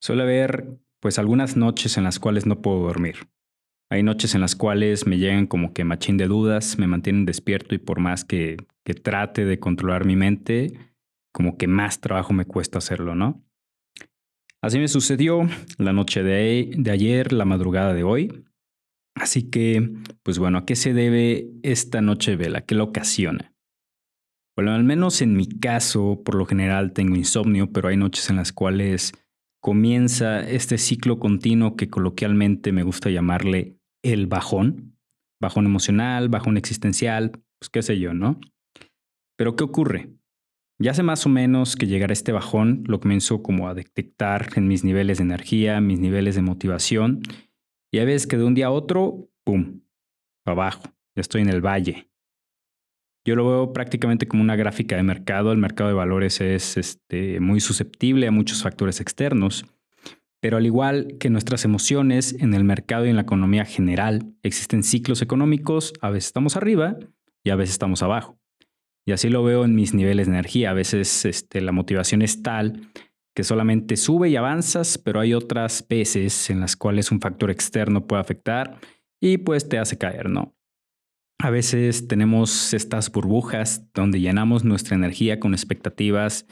[0.00, 3.28] Suele haber pues algunas noches en las cuales no puedo dormir.
[3.90, 7.74] Hay noches en las cuales me llegan como que machín de dudas, me mantienen despierto
[7.74, 10.72] y por más que, que trate de controlar mi mente,
[11.32, 13.44] como que más trabajo me cuesta hacerlo, ¿no?
[14.62, 18.44] Así me sucedió la noche de, ayer, la madrugada de hoy.
[19.14, 19.90] Así que,
[20.22, 22.60] pues bueno, ¿a qué se debe esta noche vela?
[22.60, 23.54] ¿Qué lo ocasiona?
[24.56, 28.36] Bueno, al menos en mi caso, por lo general tengo insomnio, pero hay noches en
[28.36, 29.12] las cuales
[29.60, 34.96] comienza este ciclo continuo que coloquialmente me gusta llamarle el bajón.
[35.40, 38.40] Bajón emocional, bajón existencial, pues qué sé yo, ¿no?
[39.36, 40.10] Pero ¿qué ocurre?
[40.78, 44.48] Ya hace más o menos que llegar a este bajón lo comienzo como a detectar
[44.56, 47.20] en mis niveles de energía, mis niveles de motivación.
[47.92, 49.80] Y a veces que de un día a otro, ¡pum!
[50.46, 50.84] Abajo.
[51.14, 52.09] Ya estoy en el valle.
[53.24, 55.52] Yo lo veo prácticamente como una gráfica de mercado.
[55.52, 59.66] El mercado de valores es este, muy susceptible a muchos factores externos.
[60.40, 64.82] Pero al igual que nuestras emociones, en el mercado y en la economía general existen
[64.82, 65.92] ciclos económicos.
[66.00, 66.96] A veces estamos arriba
[67.44, 68.38] y a veces estamos abajo.
[69.06, 70.70] Y así lo veo en mis niveles de energía.
[70.70, 72.88] A veces este, la motivación es tal
[73.34, 78.06] que solamente sube y avanzas, pero hay otras veces en las cuales un factor externo
[78.06, 78.78] puede afectar
[79.20, 80.54] y pues te hace caer, ¿no?
[81.42, 86.46] A veces tenemos estas burbujas donde llenamos nuestra energía con expectativas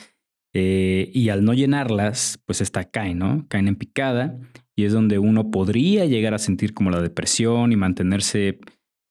[0.54, 3.46] eh, y al no llenarlas, pues esta cae, ¿no?
[3.48, 4.38] Caen en picada
[4.74, 8.60] y es donde uno podría llegar a sentir como la depresión y mantenerse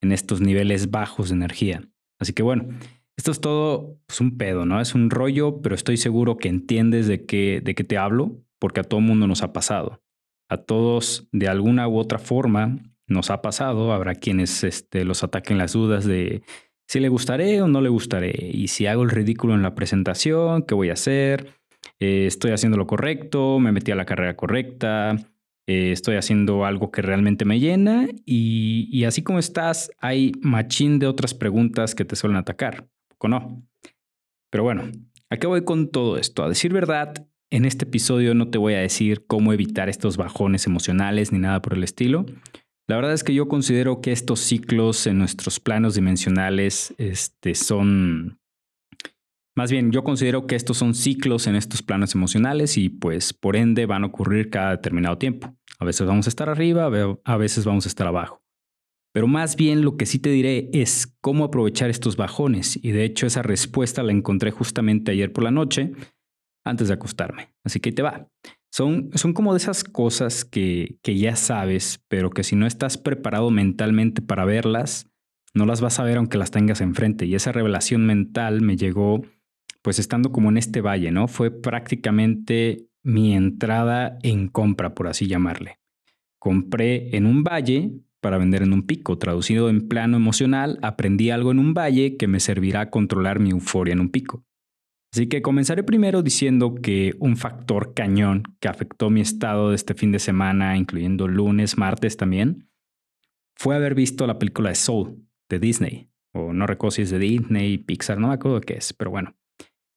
[0.01, 1.83] en estos niveles bajos de energía.
[2.19, 2.69] Así que bueno,
[3.15, 4.81] esto es todo pues, un pedo, ¿no?
[4.81, 8.79] Es un rollo, pero estoy seguro que entiendes de qué, de qué te hablo, porque
[8.79, 10.01] a todo mundo nos ha pasado.
[10.49, 13.93] A todos, de alguna u otra forma, nos ha pasado.
[13.93, 16.43] Habrá quienes este, los ataquen las dudas de
[16.87, 18.33] si le gustaré o no le gustaré.
[18.53, 21.53] Y si hago el ridículo en la presentación, ¿qué voy a hacer?
[21.99, 23.59] Eh, ¿Estoy haciendo lo correcto?
[23.59, 25.15] ¿Me metí a la carrera correcta?
[25.67, 28.07] Eh, ¿Estoy haciendo algo que realmente me llena?
[28.25, 32.87] Y, y así como estás, hay machín de otras preguntas que te suelen atacar
[33.27, 33.63] no.
[34.51, 34.83] Pero bueno,
[35.31, 36.43] ¿a qué voy con todo esto?
[36.43, 40.67] A decir verdad, en este episodio no te voy a decir cómo evitar estos bajones
[40.67, 42.25] emocionales ni nada por el estilo.
[42.89, 48.39] La verdad es que yo considero que estos ciclos en nuestros planos dimensionales este, son...
[49.57, 53.55] Más bien, yo considero que estos son ciclos en estos planos emocionales y pues por
[53.55, 55.57] ende van a ocurrir cada determinado tiempo.
[55.79, 56.89] A veces vamos a estar arriba,
[57.23, 58.41] a veces vamos a estar abajo.
[59.13, 62.79] Pero más bien lo que sí te diré es cómo aprovechar estos bajones.
[62.81, 65.91] Y de hecho esa respuesta la encontré justamente ayer por la noche,
[66.63, 67.51] antes de acostarme.
[67.65, 68.27] Así que te va.
[68.71, 72.97] Son, son como de esas cosas que, que ya sabes, pero que si no estás
[72.97, 75.07] preparado mentalmente para verlas,
[75.53, 77.25] no las vas a ver aunque las tengas enfrente.
[77.25, 79.21] Y esa revelación mental me llegó
[79.81, 81.27] pues estando como en este valle, ¿no?
[81.27, 85.79] Fue prácticamente mi entrada en compra, por así llamarle.
[86.39, 89.17] Compré en un valle para vender en un pico.
[89.17, 93.51] Traducido en plano emocional, aprendí algo en un valle que me servirá a controlar mi
[93.51, 94.43] euforia en un pico.
[95.11, 99.93] Así que comenzaré primero diciendo que un factor cañón que afectó mi estado de este
[99.93, 102.69] fin de semana, incluyendo lunes, martes también,
[103.55, 106.09] fue haber visto la película de Soul de Disney.
[106.33, 109.35] O no recuerdo si es de Disney, Pixar, no me acuerdo qué es, pero bueno.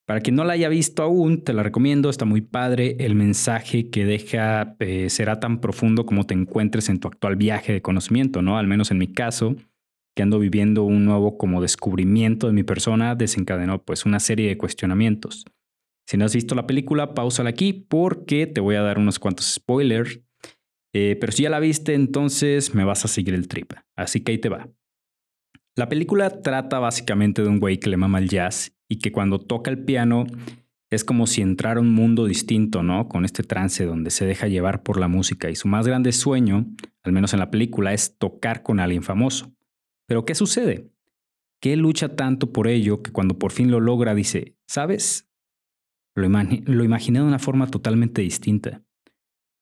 [0.07, 2.97] Para quien no la haya visto aún, te la recomiendo, está muy padre.
[2.99, 7.73] El mensaje que deja eh, será tan profundo como te encuentres en tu actual viaje
[7.73, 8.59] de conocimiento, ¿no?
[8.59, 9.55] Al menos en mi caso,
[10.15, 14.59] que ando viviendo un nuevo como descubrimiento de mi persona, desencadenó pues una serie de
[14.59, 15.45] cuestionamientos.
[16.07, 19.47] Si no has visto la película, pausala aquí porque te voy a dar unos cuantos
[19.47, 20.21] spoilers.
[20.93, 23.75] Eh, pero si ya la viste, entonces me vas a seguir el trip.
[23.95, 24.69] Así que ahí te va.
[25.77, 29.39] La película trata básicamente de un güey que le mama el jazz y que cuando
[29.39, 30.27] toca el piano
[30.91, 33.09] es como si entrara un mundo distinto, ¿no?
[33.09, 36.67] Con este trance donde se deja llevar por la música y su más grande sueño,
[37.05, 39.53] al menos en la película, es tocar con alguien famoso.
[40.11, 40.91] Pero ¿qué sucede?
[41.61, 45.31] Que lucha tanto por ello que cuando por fin lo logra dice, ¿sabes?
[46.17, 48.83] Lo, imaginé de una forma totalmente distinta.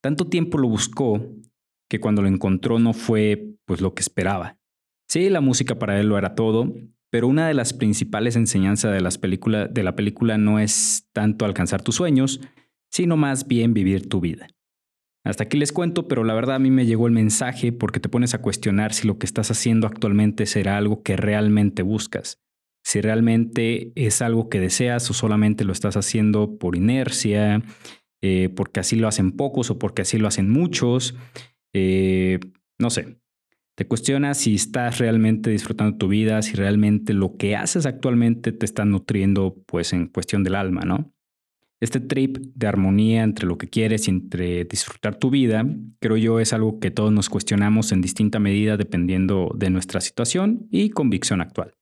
[0.03, 1.21] Tanto tiempo lo buscó
[1.91, 4.59] que cuando lo encontró no fue pues lo que esperaba.
[5.06, 6.75] Sí, la música para él lo era todo,
[7.11, 11.83] pero una de las principales enseñanzas de, las de la película no es tanto alcanzar
[11.83, 12.41] tus sueños,
[12.91, 14.47] sino más bien vivir tu vida.
[15.29, 18.09] Hasta aquí les cuento, pero la verdad a mí me llegó el mensaje porque te
[18.09, 22.41] pones a cuestionar si lo que estás haciendo actualmente será algo que realmente buscas,
[22.83, 27.63] si realmente es algo que deseas o solamente lo estás haciendo por inercia,
[28.23, 31.15] eh, porque así lo hacen pocos o porque así lo hacen muchos.
[31.75, 32.39] Eh,
[32.79, 33.19] no sé,
[33.77, 38.65] te cuestionas si estás realmente disfrutando tu vida, si realmente lo que haces actualmente te
[38.65, 41.13] está nutriendo, pues en cuestión del alma, ¿no?
[41.81, 45.65] Este trip de armonía entre lo que quieres y entre disfrutar tu vida,
[46.01, 50.67] creo yo es algo que todos nos cuestionamos en distinta medida dependiendo de nuestra situación
[50.71, 51.75] y convicción actual.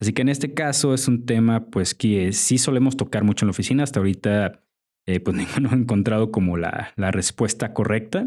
[0.00, 3.48] Así que en este caso es un tema pues que sí solemos tocar mucho en
[3.48, 3.84] la oficina.
[3.84, 4.64] Hasta ahorita
[5.06, 8.26] eh, pues ninguno ha encontrado como la, la respuesta correcta.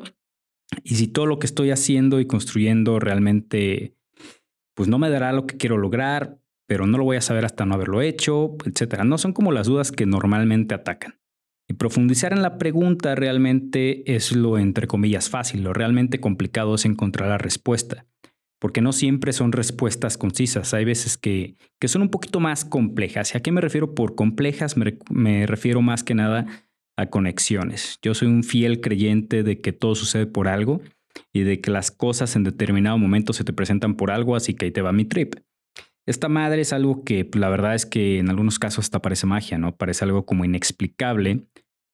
[0.84, 3.98] Y si todo lo que estoy haciendo y construyendo realmente
[4.74, 6.41] pues no me dará lo que quiero lograr,
[6.72, 9.04] pero no lo voy a saber hasta no haberlo hecho, etcétera.
[9.04, 11.20] No son como las dudas que normalmente atacan.
[11.68, 16.86] Y profundizar en la pregunta realmente es lo entre comillas fácil, lo realmente complicado es
[16.86, 18.06] encontrar la respuesta,
[18.58, 23.34] porque no siempre son respuestas concisas, hay veces que, que son un poquito más complejas.
[23.34, 24.78] ¿Y a qué me refiero por complejas?
[24.78, 26.46] Me, me refiero más que nada
[26.96, 28.00] a conexiones.
[28.02, 30.80] Yo soy un fiel creyente de que todo sucede por algo
[31.34, 34.68] y de que las cosas en determinado momento se te presentan por algo, así que
[34.68, 35.36] ahí te va mi trip.
[36.08, 39.28] Esta madre es algo que pues, la verdad es que en algunos casos hasta parece
[39.28, 39.76] magia, ¿no?
[39.76, 41.46] Parece algo como inexplicable.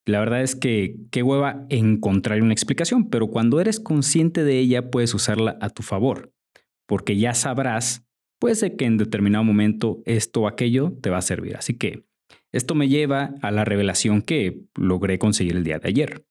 [0.05, 4.89] La verdad es que qué hueva encontrar una explicación, pero cuando eres consciente de ella
[4.89, 6.31] puedes usarla a tu favor,
[6.87, 8.07] porque ya sabrás,
[8.39, 11.57] pues, de que en determinado momento esto o aquello te va a servir.
[11.57, 12.05] Así que
[12.53, 16.25] esto me lleva a la revelación que logré conseguir el día de ayer.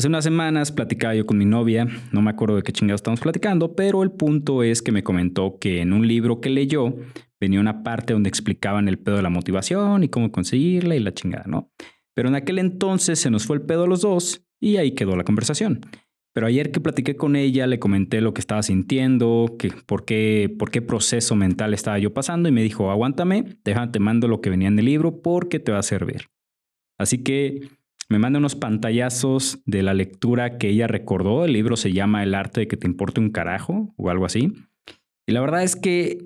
[0.00, 3.20] Hace unas semanas platicaba yo con mi novia, no me acuerdo de qué chingados estamos
[3.20, 6.96] platicando, pero el punto es que me comentó que en un libro que leyó
[7.38, 11.12] venía una parte donde explicaban el pedo de la motivación y cómo conseguirla y la
[11.12, 11.70] chingada, ¿no?
[12.14, 15.16] Pero en aquel entonces se nos fue el pedo a los dos y ahí quedó
[15.16, 15.80] la conversación.
[16.32, 20.50] Pero ayer que platiqué con ella, le comenté lo que estaba sintiendo, que, por, qué,
[20.58, 24.48] por qué proceso mental estaba yo pasando y me dijo, aguántame, déjate, mando lo que
[24.48, 26.30] venía en el libro porque te va a servir.
[26.98, 27.68] Así que
[28.10, 31.44] me manda unos pantallazos de la lectura que ella recordó.
[31.44, 34.52] El libro se llama El arte de que te importe un carajo o algo así.
[35.26, 36.18] Y la verdad es que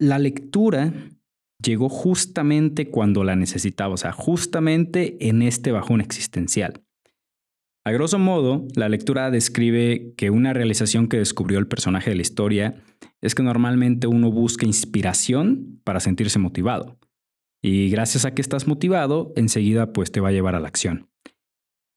[0.00, 0.92] la lectura
[1.62, 6.82] llegó justamente cuando la necesitaba, o sea, justamente en este bajón existencial.
[7.84, 12.22] A grosso modo, la lectura describe que una realización que descubrió el personaje de la
[12.22, 12.82] historia
[13.20, 16.98] es que normalmente uno busca inspiración para sentirse motivado.
[17.62, 21.11] Y gracias a que estás motivado, enseguida pues te va a llevar a la acción.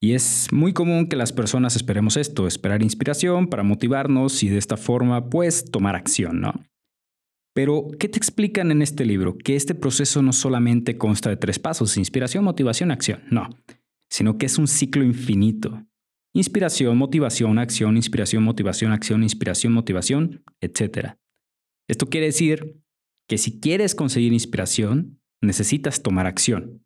[0.05, 4.59] Y es muy común que las personas esperemos esto, esperar inspiración para motivarnos y de
[4.59, 6.53] esta forma pues tomar acción, ¿no?
[7.55, 9.35] Pero, ¿qué te explican en este libro?
[9.35, 13.49] Que este proceso no solamente consta de tres pasos, inspiración, motivación, acción, no,
[14.07, 15.83] sino que es un ciclo infinito.
[16.35, 21.15] Inspiración, motivación, acción, inspiración, motivación, acción, inspiración, motivación, etc.
[21.89, 22.79] Esto quiere decir
[23.27, 26.84] que si quieres conseguir inspiración, necesitas tomar acción.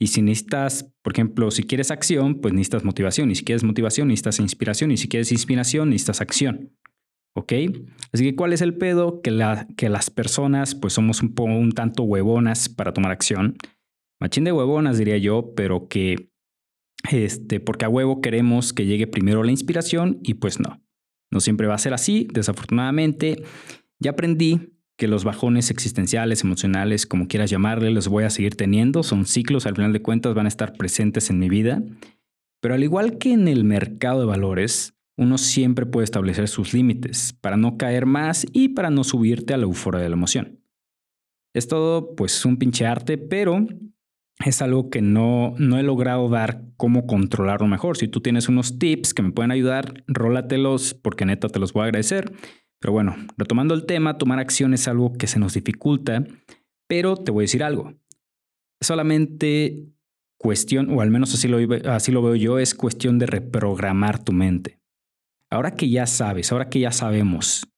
[0.00, 3.30] Y si necesitas, por ejemplo, si quieres acción, pues necesitas motivación.
[3.30, 4.90] Y si quieres motivación, necesitas inspiración.
[4.90, 6.76] Y si quieres inspiración, necesitas acción.
[7.34, 7.52] ¿Ok?
[8.12, 9.22] Así que, ¿cuál es el pedo?
[9.22, 13.56] Que, la, que las personas, pues somos un, poco, un tanto huevonas para tomar acción.
[14.20, 16.30] Machín de huevonas, diría yo, pero que,
[17.10, 20.82] este, porque a huevo queremos que llegue primero la inspiración y pues no.
[21.30, 23.42] No siempre va a ser así, desafortunadamente.
[23.98, 29.02] Ya aprendí que los bajones existenciales, emocionales, como quieras llamarle, los voy a seguir teniendo.
[29.02, 31.82] Son ciclos, al final de cuentas van a estar presentes en mi vida.
[32.60, 37.34] Pero al igual que en el mercado de valores, uno siempre puede establecer sus límites
[37.40, 40.60] para no caer más y para no subirte a la euforia de la emoción.
[41.54, 43.66] Es todo pues un pinche arte, pero
[44.44, 47.96] es algo que no, no he logrado dar cómo controlarlo mejor.
[47.96, 51.82] Si tú tienes unos tips que me pueden ayudar, rólatelos porque neta te los voy
[51.82, 52.32] a agradecer.
[52.82, 56.26] Pero bueno, retomando el tema, tomar acción es algo que se nos dificulta,
[56.88, 57.94] pero te voy a decir algo.
[58.80, 59.86] Solamente
[60.36, 61.58] cuestión, o al menos así lo,
[61.88, 64.80] así lo veo yo, es cuestión de reprogramar tu mente.
[65.48, 67.72] Ahora que ya sabes, ahora que ya sabemos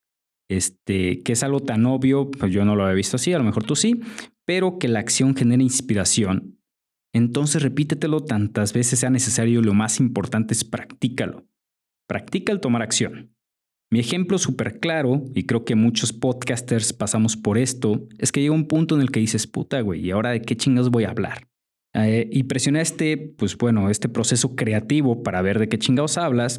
[0.49, 3.45] este, que es algo tan obvio, pues yo no lo había visto así, a lo
[3.45, 4.01] mejor tú sí,
[4.47, 6.59] pero que la acción genera inspiración,
[7.13, 11.47] entonces repítetelo tantas veces sea necesario y lo más importante es practícalo.
[12.09, 13.34] Practica el tomar acción.
[13.91, 18.55] Mi ejemplo súper claro, y creo que muchos podcasters pasamos por esto, es que llega
[18.55, 21.11] un punto en el que dices, puta, güey, ¿y ahora de qué chingados voy a
[21.11, 21.47] hablar?
[21.95, 26.59] Eh, y presiona este, pues bueno, este proceso creativo para ver de qué chingados hablas,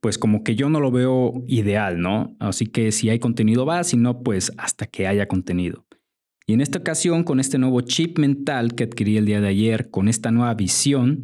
[0.00, 2.36] pues como que yo no lo veo ideal, ¿no?
[2.40, 5.86] Así que si hay contenido va, si no, pues hasta que haya contenido.
[6.46, 9.90] Y en esta ocasión, con este nuevo chip mental que adquirí el día de ayer,
[9.90, 11.22] con esta nueva visión,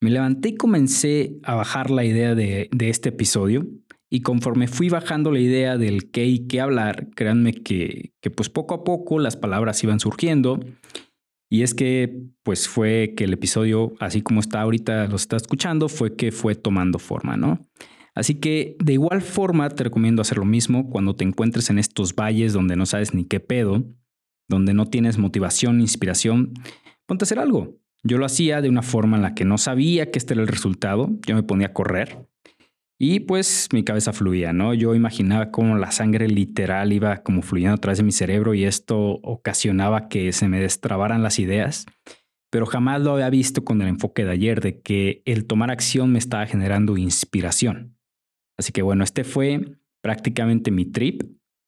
[0.00, 3.68] me levanté y comencé a bajar la idea de, de este episodio
[4.10, 8.50] y conforme fui bajando la idea del qué y qué hablar, créanme que, que pues
[8.50, 10.58] poco a poco las palabras iban surgiendo.
[11.48, 15.88] Y es que pues fue que el episodio, así como está ahorita, lo está escuchando,
[15.88, 17.68] fue que fue tomando forma, ¿no?
[18.14, 22.14] Así que de igual forma te recomiendo hacer lo mismo cuando te encuentres en estos
[22.16, 23.84] valles donde no sabes ni qué pedo,
[24.48, 26.52] donde no tienes motivación, inspiración,
[27.06, 27.78] ponte a hacer algo.
[28.02, 30.48] Yo lo hacía de una forma en la que no sabía que este era el
[30.48, 31.10] resultado.
[31.26, 32.26] Yo me ponía a correr
[33.02, 34.74] y pues mi cabeza fluía, ¿no?
[34.74, 38.64] Yo imaginaba cómo la sangre literal iba como fluyendo a través de mi cerebro y
[38.64, 41.86] esto ocasionaba que se me destrabaran las ideas.
[42.50, 46.12] Pero jamás lo había visto con el enfoque de ayer de que el tomar acción
[46.12, 47.96] me estaba generando inspiración.
[48.58, 51.22] Así que bueno, este fue prácticamente mi trip,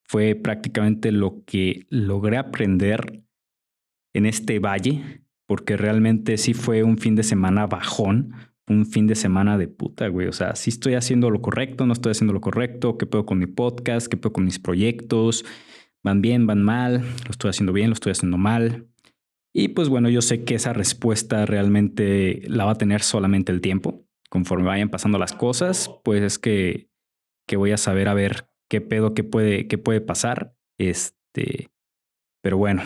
[0.04, 3.24] fue prácticamente lo que logré aprender
[4.12, 8.34] en este valle, porque realmente sí fue un fin de semana bajón,
[8.68, 10.28] un fin de semana de puta, güey.
[10.28, 13.38] O sea, sí estoy haciendo lo correcto, no estoy haciendo lo correcto, qué puedo con
[13.38, 15.44] mi podcast, qué puedo con mis proyectos,
[16.02, 18.88] van bien, van mal, lo estoy haciendo bien, lo estoy haciendo mal.
[19.54, 23.60] Y pues bueno, yo sé que esa respuesta realmente la va a tener solamente el
[23.60, 24.06] tiempo.
[24.30, 26.88] Conforme vayan pasando las cosas, pues es que,
[27.46, 30.56] que voy a saber a ver qué pedo, qué puede, qué puede pasar.
[30.78, 31.68] Este,
[32.42, 32.82] pero bueno,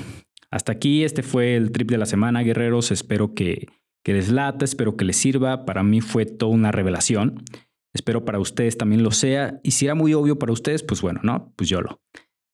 [0.51, 2.91] hasta aquí este fue el trip de la semana, guerreros.
[2.91, 3.69] Espero que,
[4.07, 5.65] que les lata, espero que les sirva.
[5.65, 7.43] Para mí fue toda una revelación.
[7.93, 9.59] Espero para ustedes también lo sea.
[9.65, 11.53] Y si era muy obvio para ustedes, pues bueno, ¿no?
[11.57, 12.01] Pues yo lo.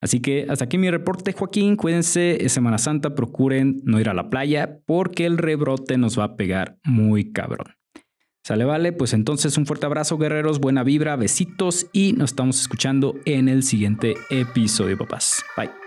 [0.00, 1.76] Así que hasta aquí mi reporte, Joaquín.
[1.76, 6.24] Cuídense, es Semana Santa, procuren no ir a la playa porque el rebrote nos va
[6.24, 7.74] a pegar muy cabrón.
[8.42, 13.14] Sale, vale, pues entonces un fuerte abrazo, guerreros, buena vibra, besitos y nos estamos escuchando
[13.26, 15.44] en el siguiente episodio, papás.
[15.54, 15.81] Bye.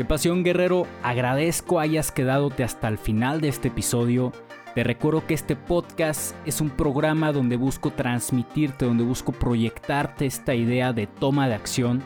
[0.00, 0.86] Qué pasión, guerrero.
[1.02, 4.32] Agradezco hayas quedadote hasta el final de este episodio.
[4.74, 10.54] Te recuerdo que este podcast es un programa donde busco transmitirte, donde busco proyectarte esta
[10.54, 12.02] idea de toma de acción,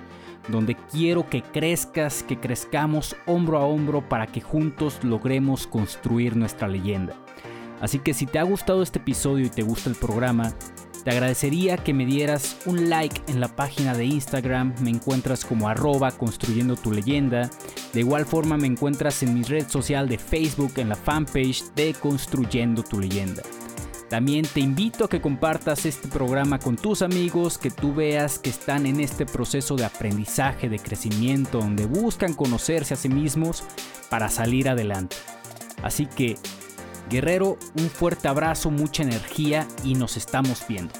[0.49, 6.67] donde quiero que crezcas, que crezcamos hombro a hombro para que juntos logremos construir nuestra
[6.67, 7.15] leyenda.
[7.81, 10.53] Así que si te ha gustado este episodio y te gusta el programa,
[11.05, 15.69] te agradecería que me dieras un like en la página de Instagram, me encuentras como
[15.69, 17.51] arroba construyendo tu leyenda.
[17.93, 21.93] De igual forma me encuentras en mi red social de Facebook en la fanpage de
[21.93, 23.43] Construyendo tu leyenda.
[24.09, 28.51] También te invito a que compartas este programa con tus amigos, que tú veas que
[28.51, 33.65] están en este proceso de aprendizaje, de crecimiento, donde buscan conocerse a sí mismos
[34.09, 35.17] para salir adelante.
[35.83, 36.39] Así que
[37.09, 40.93] Guerrero, un fuerte abrazo, mucha energía y nos estamos viendo.